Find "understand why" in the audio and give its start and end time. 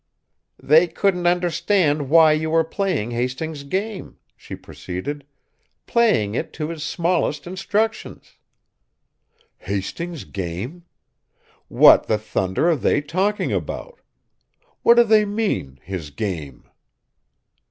1.27-2.31